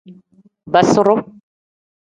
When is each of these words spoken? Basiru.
Basiru. 0.71 1.15